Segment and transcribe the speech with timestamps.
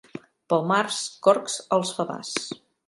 [0.53, 2.37] Pel març corcs als favars.